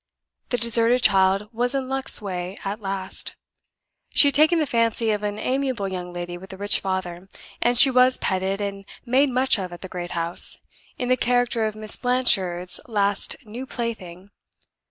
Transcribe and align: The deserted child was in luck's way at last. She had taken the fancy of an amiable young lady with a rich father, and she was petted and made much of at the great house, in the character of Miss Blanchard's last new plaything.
The 0.49 0.57
deserted 0.57 1.03
child 1.03 1.47
was 1.53 1.75
in 1.75 1.87
luck's 1.87 2.23
way 2.23 2.57
at 2.65 2.79
last. 2.81 3.35
She 4.09 4.29
had 4.29 4.33
taken 4.33 4.57
the 4.57 4.65
fancy 4.65 5.11
of 5.11 5.21
an 5.21 5.37
amiable 5.37 5.87
young 5.87 6.11
lady 6.11 6.39
with 6.39 6.51
a 6.51 6.57
rich 6.57 6.79
father, 6.79 7.29
and 7.61 7.77
she 7.77 7.91
was 7.91 8.17
petted 8.17 8.59
and 8.61 8.85
made 9.05 9.29
much 9.29 9.59
of 9.59 9.71
at 9.71 9.81
the 9.81 9.87
great 9.87 10.13
house, 10.17 10.57
in 10.97 11.09
the 11.09 11.17
character 11.17 11.67
of 11.67 11.75
Miss 11.75 11.97
Blanchard's 11.97 12.79
last 12.87 13.35
new 13.45 13.67
plaything. 13.67 14.31